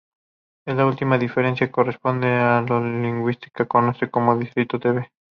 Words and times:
Esta 0.65 0.83
última 0.83 1.19
diferencia 1.19 1.71
corresponde 1.71 2.25
a 2.27 2.61
lo 2.61 2.65
que 2.65 2.73
los 2.73 2.83
lingüistas 2.85 3.51
conocen 3.67 4.09
como 4.09 4.35
"distinción 4.35 4.81
T-V". 4.81 5.11